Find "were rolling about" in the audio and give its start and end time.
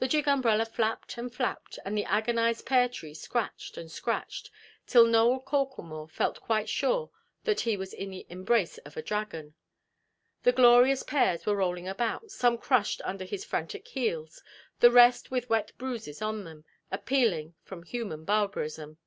11.46-12.32